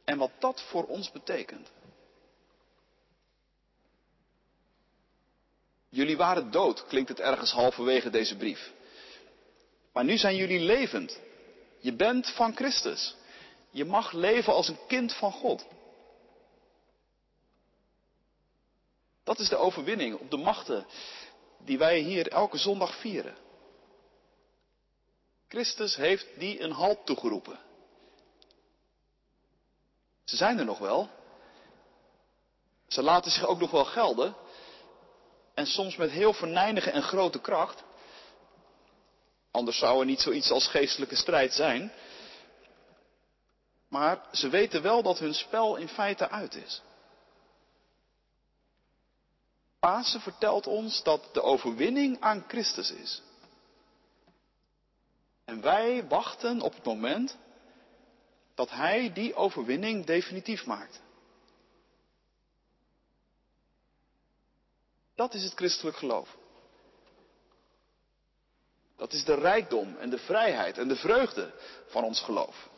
en 0.04 0.18
wat 0.18 0.30
dat 0.38 0.62
voor 0.68 0.84
ons 0.84 1.12
betekent. 1.12 1.70
Jullie 5.88 6.16
waren 6.16 6.50
dood, 6.50 6.86
klinkt 6.86 7.08
het 7.08 7.20
ergens 7.20 7.50
halverwege 7.50 8.10
deze 8.10 8.36
brief. 8.36 8.74
Maar 9.96 10.04
nu 10.04 10.16
zijn 10.16 10.36
jullie 10.36 10.60
levend. 10.60 11.20
Je 11.78 11.92
bent 11.92 12.30
van 12.30 12.56
Christus. 12.56 13.16
Je 13.70 13.84
mag 13.84 14.12
leven 14.12 14.52
als 14.52 14.68
een 14.68 14.78
kind 14.86 15.14
van 15.14 15.32
God. 15.32 15.66
Dat 19.24 19.38
is 19.38 19.48
de 19.48 19.56
overwinning 19.56 20.18
op 20.18 20.30
de 20.30 20.36
machten 20.36 20.86
die 21.58 21.78
wij 21.78 21.98
hier 21.98 22.28
elke 22.28 22.56
zondag 22.56 23.00
vieren. 23.00 23.36
Christus 25.48 25.96
heeft 25.96 26.26
die 26.38 26.60
een 26.60 26.72
halt 26.72 27.06
toegeroepen. 27.06 27.58
Ze 30.24 30.36
zijn 30.36 30.58
er 30.58 30.64
nog 30.64 30.78
wel. 30.78 31.08
Ze 32.86 33.02
laten 33.02 33.30
zich 33.30 33.46
ook 33.46 33.60
nog 33.60 33.70
wel 33.70 33.84
gelden. 33.84 34.34
En 35.54 35.66
soms 35.66 35.96
met 35.96 36.10
heel 36.10 36.32
verneinige 36.32 36.90
en 36.90 37.02
grote 37.02 37.40
kracht. 37.40 37.84
Anders 39.56 39.78
zou 39.78 40.00
er 40.00 40.06
niet 40.06 40.20
zoiets 40.20 40.50
als 40.50 40.68
geestelijke 40.68 41.16
strijd 41.16 41.52
zijn. 41.52 41.92
Maar 43.88 44.28
ze 44.32 44.48
weten 44.48 44.82
wel 44.82 45.02
dat 45.02 45.18
hun 45.18 45.34
spel 45.34 45.76
in 45.76 45.88
feite 45.88 46.28
uit 46.28 46.54
is. 46.54 46.82
Pasen 49.78 50.20
vertelt 50.20 50.66
ons 50.66 51.02
dat 51.02 51.28
de 51.32 51.42
overwinning 51.42 52.20
aan 52.20 52.44
Christus 52.48 52.90
is. 52.90 53.22
En 55.44 55.60
wij 55.60 56.06
wachten 56.06 56.60
op 56.60 56.74
het 56.74 56.84
moment 56.84 57.36
dat 58.54 58.70
Hij 58.70 59.12
die 59.12 59.34
overwinning 59.34 60.04
definitief 60.04 60.66
maakt. 60.66 61.00
Dat 65.14 65.34
is 65.34 65.42
het 65.42 65.54
christelijk 65.54 65.96
geloof. 65.96 66.36
Dat 68.96 69.12
is 69.12 69.24
de 69.24 69.34
rijkdom 69.34 69.96
en 69.96 70.10
de 70.10 70.18
vrijheid 70.18 70.78
en 70.78 70.88
de 70.88 70.96
vreugde 70.96 71.52
van 71.86 72.04
ons 72.04 72.20
geloof. 72.20 72.68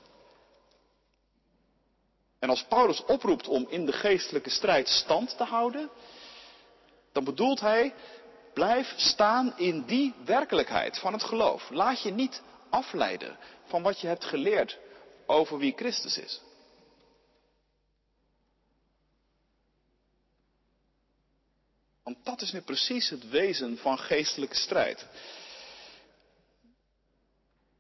En 2.39 2.49
als 2.49 2.65
Paulus 2.65 3.05
oproept 3.05 3.49
om 3.49 3.67
in 3.69 3.87
de 3.87 3.93
geestelijke 3.93 4.51
strijd 4.51 4.89
stand 4.89 5.37
te 5.37 5.45
houden, 5.45 5.91
dan 7.13 7.25
bedoelt 7.25 7.61
hij, 7.61 7.95
blijf 8.55 8.95
staan 8.97 9.59
in 9.59 9.83
die 9.83 10.15
werkelijkheid 10.25 10.99
van 10.99 11.13
het 11.13 11.23
geloof. 11.23 11.71
Laat 11.71 12.03
je 12.03 12.11
niet 12.11 12.43
afleiden 12.71 13.39
van 13.65 13.83
wat 13.83 14.01
je 14.01 14.07
hebt 14.07 14.25
geleerd 14.25 14.79
over 15.27 15.59
wie 15.59 15.73
Christus 15.77 16.19
is. 16.19 16.41
Want 22.03 22.25
dat 22.25 22.41
is 22.41 22.53
nu 22.53 22.61
precies 22.61 23.09
het 23.09 23.29
wezen 23.29 23.79
van 23.79 23.99
geestelijke 23.99 24.57
strijd. 24.57 25.07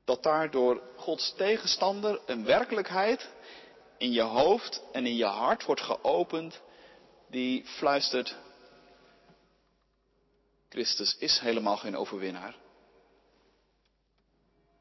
Dat 0.08 0.22
daar 0.22 0.50
door 0.50 0.82
Gods 0.96 1.34
tegenstander 1.36 2.20
een 2.26 2.44
werkelijkheid 2.44 3.28
in 3.98 4.12
je 4.12 4.22
hoofd 4.22 4.82
en 4.92 5.06
in 5.06 5.16
je 5.16 5.24
hart 5.24 5.64
wordt 5.64 5.80
geopend 5.80 6.60
die 7.30 7.64
fluistert, 7.64 8.36
Christus 10.68 11.16
is 11.18 11.38
helemaal 11.38 11.76
geen 11.76 11.96
overwinnaar. 11.96 12.56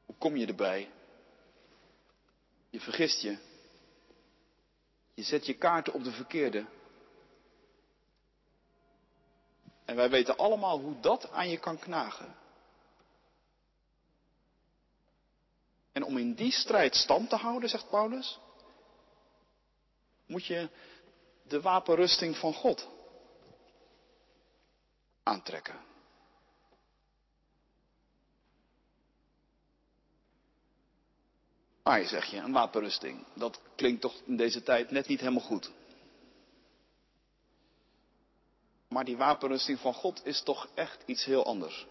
Hoe 0.05 0.15
kom 0.17 0.35
je 0.35 0.47
erbij? 0.47 0.89
Je 2.69 2.79
vergist 2.79 3.21
je. 3.21 3.37
Je 5.13 5.23
zet 5.23 5.45
je 5.45 5.53
kaarten 5.53 5.93
op 5.93 6.03
de 6.03 6.11
verkeerde. 6.11 6.65
En 9.85 9.95
wij 9.95 10.09
weten 10.09 10.37
allemaal 10.37 10.79
hoe 10.79 10.99
dat 10.99 11.31
aan 11.31 11.49
je 11.49 11.57
kan 11.57 11.79
knagen. 11.79 12.35
Om 16.07 16.17
in 16.17 16.33
die 16.33 16.51
strijd 16.51 16.95
stand 16.95 17.29
te 17.29 17.35
houden, 17.35 17.69
zegt 17.69 17.89
Paulus, 17.89 18.39
moet 20.25 20.45
je 20.45 20.69
de 21.43 21.61
wapenrusting 21.61 22.37
van 22.37 22.53
God 22.53 22.87
aantrekken. 25.23 25.85
Maar 31.83 32.05
zeg 32.05 32.25
je, 32.25 32.37
een 32.37 32.51
wapenrusting, 32.51 33.25
dat 33.33 33.59
klinkt 33.75 34.01
toch 34.01 34.21
in 34.25 34.37
deze 34.37 34.63
tijd 34.63 34.91
net 34.91 35.07
niet 35.07 35.19
helemaal 35.19 35.43
goed. 35.43 35.71
Maar 38.87 39.05
die 39.05 39.17
wapenrusting 39.17 39.79
van 39.79 39.93
God 39.93 40.25
is 40.25 40.41
toch 40.41 40.67
echt 40.73 41.03
iets 41.05 41.25
heel 41.25 41.45
anders. 41.45 41.87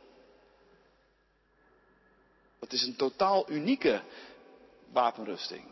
Dat 2.59 2.73
is 2.73 2.83
een 2.83 2.97
totaal 2.97 3.51
unieke 3.51 4.03
wapenrusting. 4.93 5.65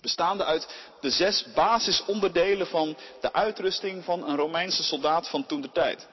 Bestaande 0.00 0.44
uit 0.44 0.74
de 1.00 1.10
zes 1.10 1.52
basisonderdelen 1.52 2.66
van 2.66 2.96
de 3.20 3.32
uitrusting 3.32 4.04
van 4.04 4.28
een 4.28 4.36
Romeinse 4.36 4.82
soldaat 4.82 5.28
van 5.28 5.46
toen 5.46 5.60
de 5.60 5.72
tijd. 5.72 6.08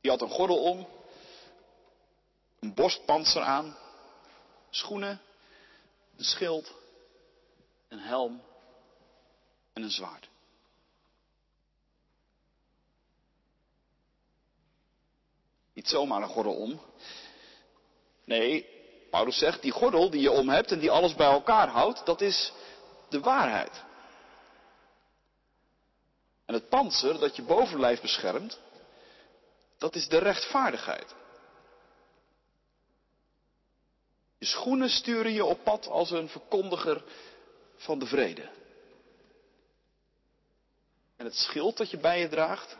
Die 0.00 0.10
had 0.10 0.20
een 0.20 0.28
gordel 0.28 0.62
om, 0.62 0.88
een 2.60 2.74
borstpanzer 2.74 3.42
aan, 3.42 3.76
schoenen, 4.70 5.20
een 6.16 6.24
schild, 6.24 6.72
een 7.88 7.98
helm 7.98 8.42
en 9.72 9.82
een 9.82 9.90
zwaard. 9.90 10.29
Niet 15.80 15.88
zomaar 15.88 16.22
een 16.22 16.28
gordel 16.28 16.54
om. 16.54 16.80
Nee, 18.24 18.66
Paulus 19.10 19.38
zegt, 19.38 19.62
die 19.62 19.72
gordel 19.72 20.10
die 20.10 20.20
je 20.20 20.30
om 20.30 20.48
hebt 20.48 20.72
en 20.72 20.78
die 20.78 20.90
alles 20.90 21.14
bij 21.14 21.26
elkaar 21.26 21.68
houdt, 21.68 22.06
dat 22.06 22.20
is 22.20 22.52
de 23.08 23.20
waarheid. 23.20 23.84
En 26.46 26.54
het 26.54 26.68
panzer 26.68 27.18
dat 27.18 27.36
je 27.36 27.42
bovenlijf 27.42 28.00
beschermt, 28.00 28.58
dat 29.78 29.94
is 29.94 30.08
de 30.08 30.18
rechtvaardigheid. 30.18 31.14
Je 34.38 34.46
schoenen 34.46 34.90
sturen 34.90 35.32
je 35.32 35.44
op 35.44 35.64
pad 35.64 35.86
als 35.86 36.10
een 36.10 36.28
verkondiger 36.28 37.04
van 37.76 37.98
de 37.98 38.06
vrede. 38.06 38.50
En 41.16 41.24
het 41.24 41.36
schild 41.36 41.76
dat 41.76 41.90
je 41.90 41.98
bij 41.98 42.20
je 42.20 42.28
draagt, 42.28 42.76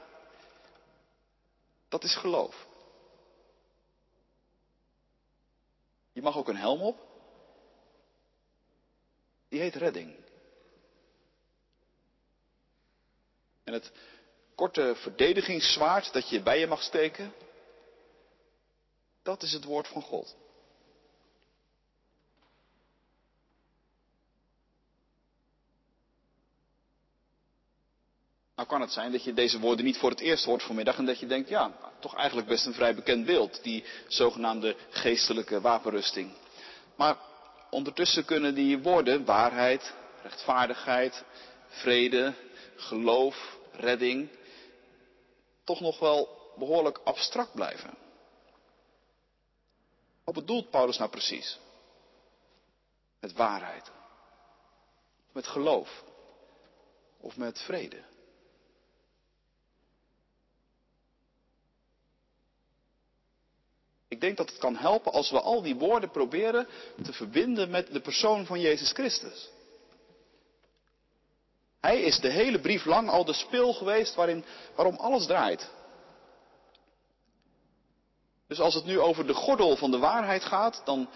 dat 1.88 2.04
is 2.04 2.16
geloof. 2.16 2.68
Je 6.20 6.26
mag 6.26 6.36
ook 6.36 6.48
een 6.48 6.56
helm 6.56 6.82
op. 6.82 6.98
Die 9.48 9.60
heet 9.60 9.74
redding. 9.74 10.16
En 13.64 13.72
het 13.72 13.92
korte 14.54 14.94
verdedigingszwaard 14.96 16.12
dat 16.12 16.28
je 16.28 16.42
bij 16.42 16.58
je 16.58 16.66
mag 16.66 16.82
steken, 16.82 17.32
dat 19.22 19.42
is 19.42 19.52
het 19.52 19.64
woord 19.64 19.88
van 19.88 20.02
God. 20.02 20.36
Nou 28.60 28.72
kan 28.72 28.80
het 28.80 28.92
zijn 28.92 29.12
dat 29.12 29.24
je 29.24 29.32
deze 29.32 29.60
woorden 29.60 29.84
niet 29.84 29.98
voor 29.98 30.10
het 30.10 30.20
eerst 30.20 30.44
hoort 30.44 30.62
vanmiddag 30.62 30.96
en 30.96 31.04
dat 31.04 31.18
je 31.18 31.26
denkt, 31.26 31.48
ja, 31.48 31.72
toch 31.98 32.16
eigenlijk 32.16 32.48
best 32.48 32.66
een 32.66 32.74
vrij 32.74 32.94
bekend 32.94 33.26
beeld, 33.26 33.62
die 33.62 33.84
zogenaamde 34.08 34.76
geestelijke 34.90 35.60
wapenrusting. 35.60 36.32
Maar 36.94 37.16
ondertussen 37.70 38.24
kunnen 38.24 38.54
die 38.54 38.78
woorden 38.78 39.24
waarheid, 39.24 39.94
rechtvaardigheid, 40.22 41.24
vrede, 41.68 42.34
geloof, 42.76 43.58
redding, 43.72 44.28
toch 45.64 45.80
nog 45.80 45.98
wel 45.98 46.52
behoorlijk 46.56 47.00
abstract 47.04 47.54
blijven. 47.54 47.94
Wat 50.24 50.34
bedoelt 50.34 50.70
Paulus 50.70 50.98
nou 50.98 51.10
precies? 51.10 51.58
Met 53.20 53.32
waarheid, 53.32 53.90
met 55.32 55.46
geloof 55.46 56.04
of 57.20 57.36
met 57.36 57.60
vrede? 57.60 58.08
Ik 64.10 64.20
denk 64.20 64.36
dat 64.36 64.48
het 64.50 64.58
kan 64.58 64.76
helpen 64.76 65.12
als 65.12 65.30
we 65.30 65.40
al 65.40 65.62
die 65.62 65.74
woorden 65.74 66.10
proberen 66.10 66.68
te 67.02 67.12
verbinden 67.12 67.70
met 67.70 67.92
de 67.92 68.00
persoon 68.00 68.46
van 68.46 68.60
Jezus 68.60 68.92
Christus. 68.92 69.50
Hij 71.80 72.00
is 72.00 72.20
de 72.20 72.30
hele 72.30 72.60
brief 72.60 72.84
lang 72.84 73.08
al 73.08 73.24
de 73.24 73.32
speel 73.32 73.72
geweest 73.72 74.14
waarin, 74.14 74.44
waarom 74.74 74.96
alles 74.96 75.26
draait. 75.26 75.70
Dus 78.46 78.60
als 78.60 78.74
het 78.74 78.84
nu 78.84 79.00
over 79.00 79.26
de 79.26 79.34
gordel 79.34 79.76
van 79.76 79.90
de 79.90 79.98
waarheid 79.98 80.44
gaat, 80.44 80.82
dan, 80.84 81.08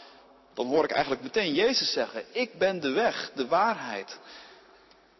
dan 0.52 0.66
hoor 0.66 0.84
ik 0.84 0.90
eigenlijk 0.90 1.22
meteen 1.22 1.54
Jezus 1.54 1.92
zeggen, 1.92 2.24
ik 2.32 2.58
ben 2.58 2.80
de 2.80 2.90
weg, 2.90 3.32
de 3.34 3.46
waarheid 3.46 4.18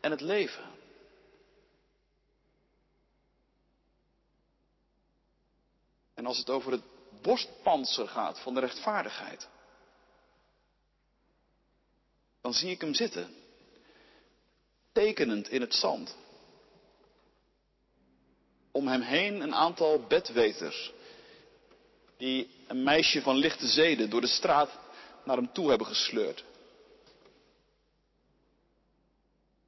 en 0.00 0.10
het 0.10 0.20
leven. 0.20 0.64
En 6.14 6.26
als 6.26 6.38
het 6.38 6.50
over 6.50 6.72
het 6.72 6.93
borstpanzer 7.24 8.08
gaat 8.08 8.40
van 8.40 8.54
de 8.54 8.60
rechtvaardigheid. 8.60 9.48
Dan 12.40 12.54
zie 12.54 12.70
ik 12.70 12.80
hem 12.80 12.94
zitten, 12.94 13.34
tekenend 14.92 15.48
in 15.48 15.60
het 15.60 15.74
zand. 15.74 16.16
Om 18.72 18.88
hem 18.88 19.00
heen 19.00 19.40
een 19.40 19.54
aantal 19.54 20.06
bedweters, 20.06 20.92
die 22.16 22.50
een 22.66 22.82
meisje 22.82 23.22
van 23.22 23.36
lichte 23.36 23.66
zeden 23.66 24.10
door 24.10 24.20
de 24.20 24.26
straat 24.26 24.70
naar 25.24 25.36
hem 25.36 25.52
toe 25.52 25.68
hebben 25.68 25.86
gesleurd. 25.86 26.44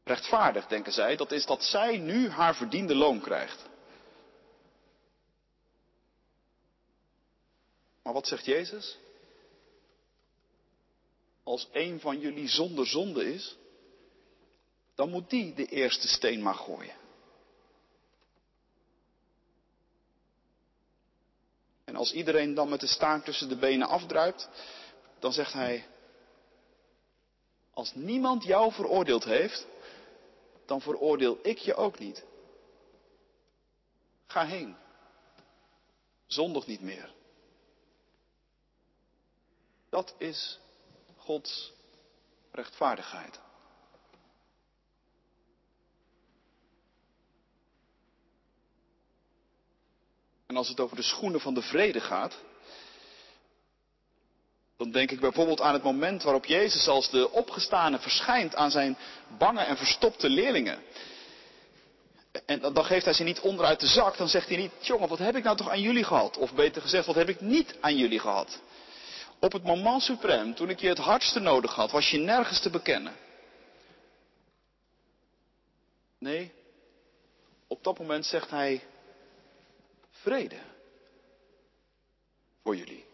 Rechtvaardig, 0.05 0.66
denken 0.66 0.92
zij, 0.92 1.16
dat 1.16 1.33
is 1.33 1.47
dat 1.47 1.64
zij 1.64 1.97
nu 1.97 2.29
haar 2.29 2.55
verdiende 2.55 2.95
loon 2.95 3.21
krijgt. 3.21 3.69
Maar 8.07 8.14
wat 8.14 8.27
zegt 8.27 8.45
Jezus? 8.45 8.99
Als 11.42 11.69
een 11.73 12.01
van 12.01 12.21
jullie 12.21 12.49
zonder 12.49 12.87
zonde 12.87 13.33
is, 13.33 13.57
dan 14.95 15.11
moet 15.11 15.31
die 15.31 15.55
de 15.55 15.66
eerste 15.66 16.09
steen 16.09 16.42
maar 16.42 16.55
gooien. 16.55 16.95
En 21.85 21.97
als 21.97 22.12
iedereen 22.12 22.55
dan 22.55 22.69
met 22.69 22.81
de 22.81 22.87
staart 22.87 23.25
tussen 23.25 23.49
de 23.49 23.57
benen 23.57 23.88
afdruipt, 23.88 24.49
dan 25.19 25.33
zegt 25.33 25.53
hij, 25.53 25.87
als 27.73 27.95
niemand 27.95 28.45
jou 28.45 28.73
veroordeeld 28.73 29.25
heeft, 29.25 29.66
dan 30.66 30.81
veroordeel 30.81 31.38
ik 31.42 31.59
je 31.59 31.75
ook 31.75 31.99
niet. 31.99 32.25
Ga 34.27 34.47
heen. 34.47 34.77
Zondig 36.27 36.66
niet 36.66 36.81
meer. 36.81 37.14
Dat 39.97 40.15
is 40.19 40.59
Gods 41.17 41.73
rechtvaardigheid. 42.53 43.41
En 50.47 50.57
als 50.57 50.69
het 50.69 50.81
over 50.81 50.97
de 50.97 51.03
schoenen 51.03 51.41
van 51.41 51.55
de 51.55 51.63
vrede 51.63 52.01
gaat, 52.01 52.37
dan 54.77 54.91
denk 54.91 55.11
ik 55.11 55.21
bijvoorbeeld 55.21 55.61
aan 55.61 55.73
het 55.73 55.83
moment 55.83 56.23
waarop 56.23 56.45
Jezus 56.45 56.89
als 56.89 57.11
de 57.11 57.31
opgestane 57.31 57.99
verschijnt 57.99 58.55
aan 58.55 58.71
zijn 58.71 58.97
bange 59.39 59.61
en 59.61 59.77
verstopte 59.77 60.29
leerlingen. 60.29 60.83
En 62.47 62.61
dan 62.61 62.85
geeft 62.85 63.05
hij 63.05 63.15
ze 63.15 63.23
niet 63.23 63.41
onderuit 63.41 63.81
de 63.81 63.87
zak. 63.87 64.17
Dan 64.17 64.29
zegt 64.29 64.49
hij 64.49 64.57
niet, 64.57 64.87
jongen, 64.87 65.09
wat 65.09 65.19
heb 65.19 65.37
ik 65.37 65.45
nou 65.45 65.57
toch 65.57 65.71
aan 65.71 65.81
jullie 65.81 66.05
gehad? 66.05 66.37
Of 66.37 66.55
beter 66.55 66.83
gezegd, 66.83 67.07
wat 67.07 67.15
heb 67.15 67.29
ik 67.29 67.41
niet 67.41 67.77
aan 67.81 67.97
jullie 67.97 68.21
gehad? 68.21 68.61
Op 69.38 69.53
het 69.53 69.64
moment 69.64 70.03
suprem, 70.03 70.55
toen 70.55 70.70
ik 70.70 70.81
je 70.81 70.88
het 70.88 70.99
hardste 70.99 71.40
nodig 71.40 71.75
had, 71.75 71.90
was 71.90 72.11
je 72.11 72.18
nergens 72.18 72.61
te 72.61 72.70
bekennen. 72.70 73.16
Nee, 76.18 76.53
op 77.66 77.85
dat 77.85 77.99
moment 77.99 78.27
zegt 78.27 78.51
hij, 78.51 78.85
vrede 80.11 80.61
voor 82.62 82.77
jullie. 82.77 83.05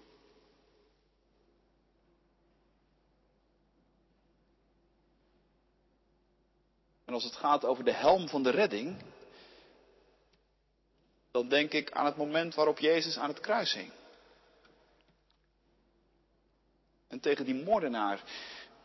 En 7.04 7.14
als 7.14 7.24
het 7.24 7.36
gaat 7.36 7.64
over 7.64 7.84
de 7.84 7.92
helm 7.92 8.28
van 8.28 8.42
de 8.42 8.50
redding, 8.50 9.02
dan 11.30 11.48
denk 11.48 11.72
ik 11.72 11.90
aan 11.90 12.06
het 12.06 12.16
moment 12.16 12.54
waarop 12.54 12.78
Jezus 12.78 13.18
aan 13.18 13.28
het 13.28 13.40
kruis 13.40 13.72
hing. 13.72 13.92
En 17.12 17.20
tegen 17.20 17.44
die 17.44 17.64
moordenaar 17.64 18.22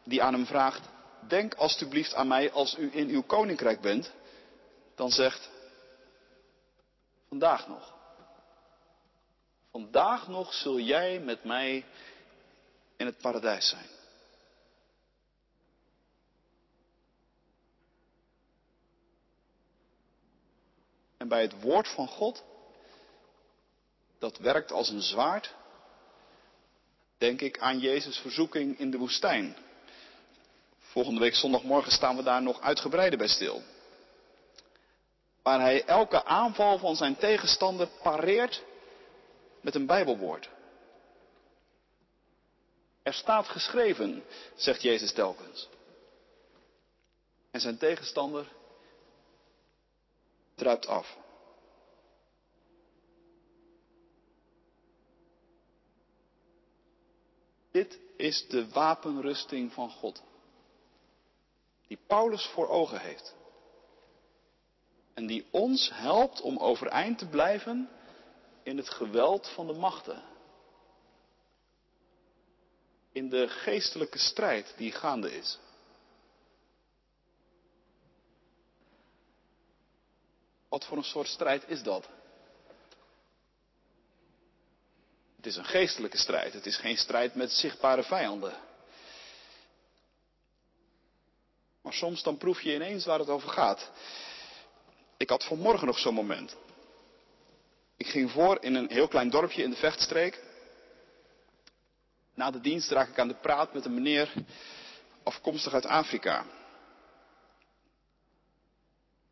die 0.04 0.24
aan 0.24 0.34
hem 0.34 0.46
vraagt, 0.46 0.90
denk 1.28 1.54
alstublieft 1.54 2.13
aan 2.13 2.28
mij 2.28 2.52
als 2.52 2.78
u 2.78 2.90
in 2.94 3.10
uw 3.10 3.24
koninkrijk 3.24 3.82
bent, 3.82 4.12
dan 4.96 5.12
zegt, 5.12 5.50
vandaag 7.28 7.68
nog. 7.68 7.94
Vandaag 9.72 10.28
nog 10.28 10.54
zul 10.54 10.80
jij 10.80 11.20
met 11.20 11.44
mij 11.44 11.86
in 12.98 13.06
het 13.06 13.18
paradijs 13.18 13.70
zijn. 13.70 13.90
En 21.18 21.28
bij 21.28 21.42
het 21.42 21.62
woord 21.62 21.88
van 21.88 22.08
God, 22.08 22.44
dat 24.20 24.38
werkt 24.38 24.72
als 24.72 24.90
een 24.90 25.02
zwaard, 25.02 25.56
denk 27.17 27.41
ik 27.41 27.60
aan 27.60 27.80
Jezus' 27.80 28.17
verzoeking 28.17 28.80
in 28.80 28.91
de 28.91 28.97
woestijn. 28.97 29.56
Volgende 30.80 31.19
week 31.19 31.36
zondagmorgen 31.36 31.91
staan 31.91 32.15
we 32.15 32.23
daar 32.23 32.41
nog 32.41 32.62
uitgebreider 32.62 33.17
bij 33.17 33.27
stil. 33.27 33.63
Waar 35.41 35.60
hij 35.60 35.86
elke 35.86 36.23
aanval 36.25 36.77
van 36.77 36.95
zijn 36.95 37.15
tegenstander 37.15 37.88
pareert 38.01 38.63
met 39.62 39.75
een 39.75 39.86
Bijbelwoord. 39.86 40.49
Er 43.03 43.13
staat 43.13 43.47
geschreven, 43.47 44.23
zegt 44.56 44.82
Jezus 44.82 45.13
telkens. 45.13 45.67
En 47.51 47.60
zijn 47.60 47.77
tegenstander 47.77 48.45
druipt 50.56 50.88
af. 50.88 51.17
Dit 57.78 58.00
is 58.16 58.48
de 58.48 58.70
wapenrusting 58.70 59.74
van 59.74 59.92
God. 59.92 60.24
Die 61.88 62.00
Paulus 62.08 62.46
voor 62.46 62.68
ogen 62.68 63.00
heeft. 63.00 63.36
En 65.13 65.28
die 65.28 65.48
ons 65.52 65.90
helpt 65.94 66.42
om 66.42 66.58
overeind 66.58 67.18
te 67.18 67.28
blijven 67.28 67.90
in 68.63 68.78
het 68.78 68.90
geweld 68.90 69.50
van 69.50 69.68
de 69.68 69.74
machten. 69.74 70.24
In 73.12 73.30
de 73.30 73.48
geestelijke 73.48 74.20
strijd 74.20 74.74
die 74.78 74.92
gaande 74.92 75.36
is. 75.38 75.60
Wat 80.70 80.86
voor 80.86 80.98
een 80.98 81.04
soort 81.04 81.28
strijd 81.28 81.70
is 81.70 81.84
dat? 81.84 82.10
Het 85.38 85.45
is 85.45 85.56
een 85.56 85.65
geestelijke 85.65 86.17
strijd. 86.17 86.54
Het 86.54 86.65
is 86.65 86.78
geen 86.78 86.97
strijd 86.97 87.36
met 87.36 87.52
zichtbare 87.52 88.04
vijanden. 88.04 88.54
Maar 91.82 91.93
soms 91.93 92.23
dan 92.23 92.38
proef 92.38 92.62
je 92.62 92.73
ineens 92.73 93.06
waar 93.06 93.19
het 93.19 93.30
over 93.30 93.50
gaat. 93.50 93.91
Ik 95.17 95.30
had 95.30 95.43
vanmorgen 95.43 95.88
nog 95.88 96.00
zo'n 96.00 96.13
moment. 96.13 96.56
Ik 97.97 98.08
ging 98.08 98.32
voor 98.32 98.58
in 98.62 98.76
een 98.76 98.91
heel 98.91 99.08
klein 99.08 99.30
dorpje 99.30 99.63
in 99.63 99.69
de 99.69 99.76
vechtstreek. 99.76 100.43
Na 102.34 102.52
de 102.52 102.62
dienst 102.62 102.91
raak 102.91 103.10
ik 103.10 103.19
aan 103.19 103.28
de 103.28 103.34
praat 103.41 103.73
met 103.73 103.86
een 103.86 103.93
meneer 103.93 104.34
afkomstig 105.23 105.73
uit 105.73 105.86
Afrika. 105.86 106.45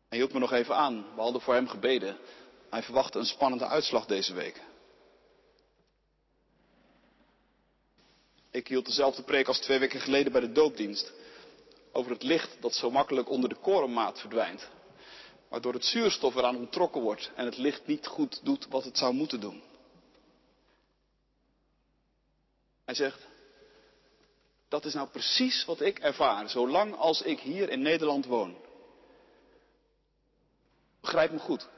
Hij 0.08 0.18
hield 0.18 0.32
me 0.32 0.38
nog 0.38 0.52
even 0.52 0.76
aan. 0.76 1.14
We 1.14 1.20
hadden 1.20 1.40
voor 1.40 1.54
hem 1.54 1.68
gebeden. 1.68 2.16
Hij 2.70 2.82
verwachtte 2.82 3.18
een 3.18 3.24
spannende 3.24 3.66
uitslag 3.66 4.06
deze 4.06 4.34
week. 4.34 4.60
Ik 8.56 8.68
hield 8.68 8.86
dezelfde 8.86 9.22
preek 9.22 9.48
als 9.48 9.58
twee 9.58 9.78
weken 9.78 10.00
geleden 10.00 10.32
bij 10.32 10.40
de 10.40 10.52
doopdienst. 10.52 11.12
Over 11.92 12.10
het 12.10 12.22
licht 12.22 12.56
dat 12.60 12.74
zo 12.74 12.90
makkelijk 12.90 13.30
onder 13.30 13.48
de 13.48 13.54
korenmaat 13.54 14.20
verdwijnt. 14.20 14.68
Waardoor 15.48 15.72
het 15.72 15.84
zuurstof 15.84 16.34
eraan 16.34 16.56
ontrokken 16.56 17.00
wordt 17.00 17.30
en 17.34 17.44
het 17.44 17.56
licht 17.56 17.86
niet 17.86 18.06
goed 18.06 18.40
doet 18.44 18.66
wat 18.68 18.84
het 18.84 18.98
zou 18.98 19.14
moeten 19.14 19.40
doen. 19.40 19.62
Hij 22.84 22.94
zegt, 22.94 23.26
dat 24.68 24.84
is 24.84 24.94
nou 24.94 25.08
precies 25.08 25.64
wat 25.64 25.80
ik 25.80 25.98
ervaar, 25.98 26.48
zolang 26.48 26.94
als 26.94 27.22
ik 27.22 27.40
hier 27.40 27.68
in 27.68 27.82
Nederland 27.82 28.26
woon. 28.26 28.56
Begrijp 31.00 31.30
me 31.30 31.38
goed. 31.38 31.68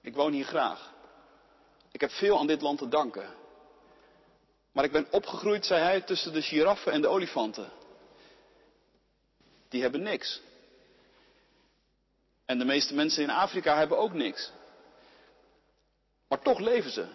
Ik 0.00 0.14
woon 0.14 0.32
hier 0.32 0.44
graag. 0.44 0.92
Ik 1.92 2.00
heb 2.00 2.10
veel 2.10 2.38
aan 2.38 2.46
dit 2.46 2.60
land 2.60 2.78
te 2.78 2.88
danken. 2.88 3.40
Maar 4.72 4.84
ik 4.84 4.92
ben 4.92 5.06
opgegroeid, 5.10 5.66
zei 5.66 5.82
hij, 5.82 6.00
tussen 6.00 6.32
de 6.32 6.42
giraffen 6.42 6.92
en 6.92 7.00
de 7.00 7.08
olifanten. 7.08 7.72
Die 9.68 9.82
hebben 9.82 10.02
niks. 10.02 10.40
En 12.44 12.58
de 12.58 12.64
meeste 12.64 12.94
mensen 12.94 13.22
in 13.22 13.30
Afrika 13.30 13.76
hebben 13.76 13.98
ook 13.98 14.12
niks. 14.12 14.52
Maar 16.28 16.42
toch 16.42 16.58
leven 16.58 16.90
ze. 16.90 17.06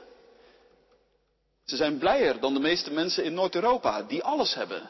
Ze 1.66 1.76
zijn 1.76 1.98
blijer 1.98 2.40
dan 2.40 2.54
de 2.54 2.60
meeste 2.60 2.92
mensen 2.92 3.24
in 3.24 3.34
Noord-Europa, 3.34 4.04
die 4.04 4.24
alles 4.24 4.54
hebben 4.54 4.90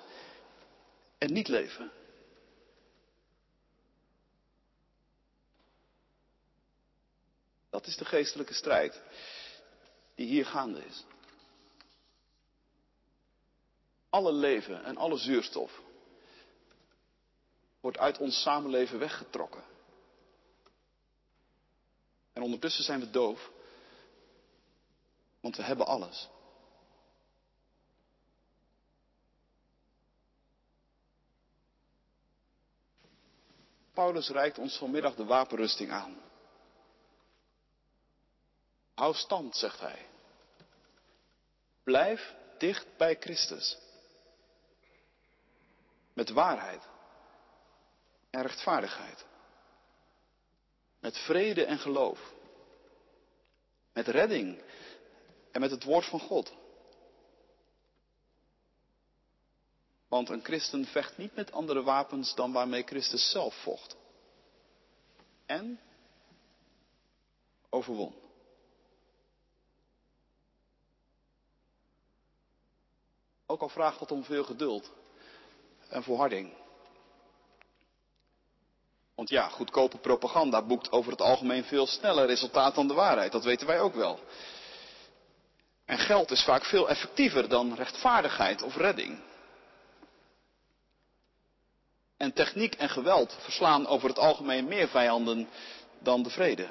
en 1.17 1.34
niet 1.34 1.47
leven. 1.47 1.91
Dat 7.69 7.88
is 7.88 7.97
de 7.97 8.06
geestelijke 8.06 8.53
strijd 8.53 9.01
die 10.15 10.27
hier 10.27 10.45
gaande 10.45 10.86
is. 10.86 11.06
Alle 14.09 14.31
leven 14.31 14.83
en 14.83 14.97
alle 14.97 15.17
zuurstof 15.17 15.81
wordt 17.79 17.97
uit 17.97 18.17
ons 18.17 18.41
samenleven 18.41 18.99
weggetrokken. 18.99 19.63
En 22.33 22.41
ondertussen 22.41 22.83
zijn 22.83 22.99
we 22.99 23.09
doof, 23.09 23.51
want 25.39 25.55
we 25.55 25.63
hebben 25.63 25.85
alles. 25.85 26.29
Paulus 33.93 34.29
reikt 34.29 34.57
ons 34.57 34.77
vanmiddag 34.77 35.15
de 35.15 35.25
wapenrusting 35.25 35.91
aan. 35.91 36.21
Hou 38.93 39.13
stand, 39.13 39.55
zegt 39.55 39.79
hij. 39.79 40.05
Blijf 41.83 42.35
dicht 42.57 42.97
bij 42.97 43.15
Christus. 43.19 43.77
Met 46.17 46.30
waarheid 46.30 46.88
en 48.30 48.41
rechtvaardigheid. 48.41 49.25
Met 50.99 51.17
vrede 51.17 51.65
en 51.65 51.77
geloof. 51.77 52.34
Met 53.93 54.08
redding 54.08 54.63
en 55.51 55.62
met 55.62 55.71
het 55.71 55.84
woord 55.84 56.06
van 56.06 56.19
God. 56.19 56.53
Want 60.08 60.30
een 60.30 60.43
christen 60.43 60.86
vecht 60.86 61.17
niet 61.17 61.36
met 61.36 61.51
andere 61.51 61.84
wapens 61.84 62.36
dan 62.36 62.51
waarmee 62.51 62.84
Christus 62.84 63.32
zelf 63.32 63.62
vocht. 63.62 63.95
En 65.45 65.80
overwon. 67.69 68.15
Ook 73.45 73.62
al 73.62 73.69
vraagt 73.69 73.99
dat 73.99 74.12
om 74.12 74.23
veel 74.23 74.43
geduld 74.43 74.96
en 75.89 76.04
volharding. 76.04 76.54
Want 79.15 79.30
ja, 79.30 79.47
goedkope 79.47 79.97
propaganda 79.97 80.62
boekt 80.62 80.91
over 80.91 81.12
het 81.12 81.21
algemeen 81.21 81.63
veel 81.63 81.88
sneller 81.88 82.26
resultaat 82.26 82.76
dan 82.76 82.88
de 82.88 82.93
waarheid. 82.93 83.32
Dat 83.32 83.43
weten 83.43 83.67
wij 83.67 83.80
ook 83.80 83.93
wel. 83.93 84.19
En 85.86 85.97
geld 85.97 86.32
is 86.32 86.43
vaak 86.43 86.65
veel 86.65 86.89
effectiever 86.89 87.50
dan 87.50 87.76
rechtvaardigheid 87.76 88.62
of 88.62 88.76
redding. 88.76 89.19
En 92.17 92.34
techniek 92.34 92.76
en 92.76 92.89
geweld 92.89 93.38
verslaan 93.39 93.88
over 93.88 94.10
het 94.10 94.19
algemeen 94.19 94.67
meer 94.67 94.88
vijanden 94.88 95.50
dan 96.00 96.23
de 96.23 96.30
vrede. 96.30 96.67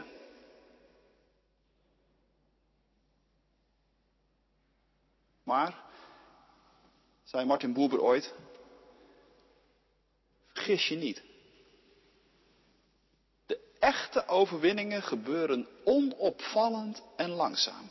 Maar, 5.43 5.75
zei 7.25 7.45
Martin 7.45 7.73
Buber 7.73 8.01
ooit, 8.01 8.35
vergis 10.67 10.89
je 10.89 10.97
niet. 10.97 11.23
De 13.47 13.61
echte 13.79 14.27
overwinningen 14.27 15.03
gebeuren 15.03 15.69
onopvallend 15.85 17.03
en 17.17 17.31
langzaam. 17.31 17.91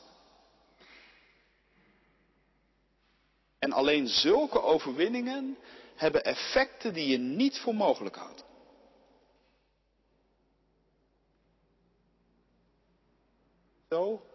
En 3.60 3.72
alleen 3.72 4.08
zulke 4.08 4.62
overwinningen 4.62 5.58
hebben 5.96 6.24
effecten 6.24 6.94
die 6.94 7.08
je 7.08 7.18
niet 7.18 7.60
voor 7.60 7.76
mogelijk 7.76 8.16
houdt. 8.16 8.44
Zo 13.90 14.26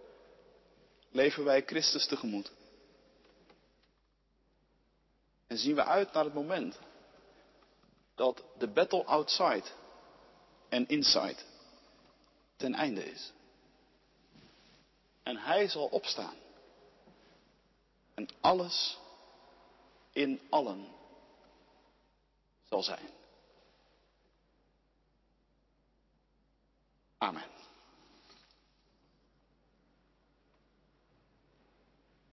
leven 1.10 1.44
wij 1.44 1.62
Christus 1.66 2.06
tegemoet. 2.06 2.52
En 5.46 5.58
zien 5.58 5.74
we 5.74 5.84
uit 5.84 6.12
naar 6.12 6.24
het 6.24 6.34
moment 6.34 6.78
dat 8.20 8.42
de 8.58 8.68
battle 8.68 9.04
outside 9.04 9.64
en 10.68 10.88
inside 10.88 11.36
ten 12.56 12.74
einde 12.74 13.10
is. 13.10 13.32
En 15.22 15.36
hij 15.36 15.68
zal 15.68 15.86
opstaan. 15.86 16.34
En 18.14 18.28
alles 18.40 18.98
in 20.12 20.40
allen 20.50 20.88
zal 22.68 22.82
zijn. 22.82 23.08
Amen. 27.18 27.59